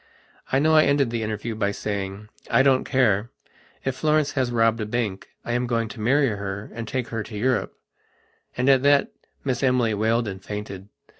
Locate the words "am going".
5.51-5.89